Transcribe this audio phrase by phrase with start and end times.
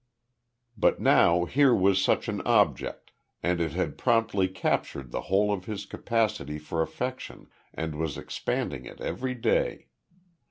[0.75, 3.11] But now here was such an object,
[3.43, 8.83] and it had promptly captured the whole of his capacity for affection and was expanding
[8.85, 9.89] it every day.